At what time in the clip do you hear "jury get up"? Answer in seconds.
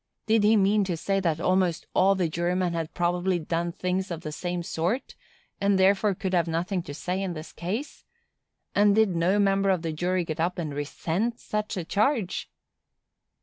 9.93-10.57